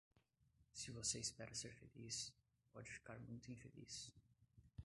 Se 0.73 0.89
você 0.91 1.19
espera 1.19 1.53
ser 1.53 1.71
feliz, 1.75 2.33
pode 2.73 2.89
ficar 2.91 3.19
muito 3.19 3.51
infeliz. 3.51 4.11